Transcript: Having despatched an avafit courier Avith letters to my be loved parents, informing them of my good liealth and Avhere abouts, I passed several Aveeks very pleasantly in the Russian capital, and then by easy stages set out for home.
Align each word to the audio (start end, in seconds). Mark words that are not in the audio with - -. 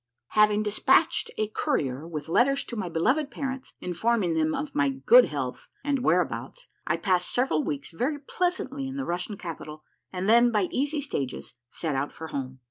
Having 0.29 0.63
despatched 0.63 1.29
an 1.37 1.45
avafit 1.45 1.53
courier 1.53 1.99
Avith 2.09 2.27
letters 2.27 2.63
to 2.63 2.75
my 2.75 2.89
be 2.89 2.99
loved 2.99 3.29
parents, 3.29 3.75
informing 3.81 4.33
them 4.33 4.55
of 4.55 4.73
my 4.73 4.89
good 4.89 5.25
liealth 5.25 5.67
and 5.83 5.99
Avhere 6.01 6.23
abouts, 6.25 6.69
I 6.87 6.97
passed 6.97 7.31
several 7.31 7.63
Aveeks 7.63 7.93
very 7.93 8.17
pleasantly 8.17 8.87
in 8.87 8.97
the 8.97 9.05
Russian 9.05 9.37
capital, 9.37 9.83
and 10.11 10.27
then 10.27 10.49
by 10.49 10.63
easy 10.71 11.01
stages 11.01 11.53
set 11.69 11.93
out 11.93 12.11
for 12.11 12.29
home. 12.29 12.59